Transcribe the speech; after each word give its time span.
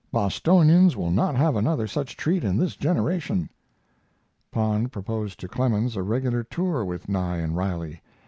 Bostonians 0.11 0.97
will 0.97 1.11
not 1.11 1.35
have 1.35 1.55
another 1.55 1.85
such 1.85 2.17
treat 2.17 2.43
in 2.43 2.57
this 2.57 2.75
generation. 2.75 3.51
Pond 4.51 4.91
proposed 4.91 5.39
to 5.41 5.47
Clemens 5.47 5.95
a 5.95 6.01
regular 6.01 6.43
tour 6.43 6.83
with 6.83 7.07
Nye 7.07 7.37
and 7.37 7.55
Riley. 7.55 8.01